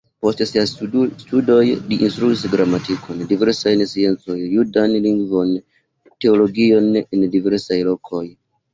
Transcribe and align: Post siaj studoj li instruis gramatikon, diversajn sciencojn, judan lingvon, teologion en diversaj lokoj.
Post 0.25 0.39
siaj 0.51 0.61
studoj 0.69 1.59
li 1.91 1.97
instruis 2.07 2.47
gramatikon, 2.55 3.21
diversajn 3.33 3.85
sciencojn, 3.93 4.43
judan 4.57 4.99
lingvon, 5.07 5.55
teologion 6.25 6.93
en 7.01 7.31
diversaj 7.39 7.83
lokoj. 7.95 8.29